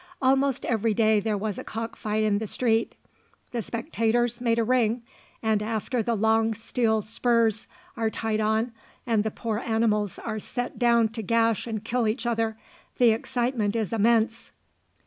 [0.19, 2.95] Almost every day there was a cock fight in the street.
[3.51, 5.03] The spectators make a ring,
[5.43, 8.71] and after the long steel spurs are tied on,
[9.05, 12.57] and the poor animals are set down to gash and kill each other,
[12.97, 14.51] the excitement is immense.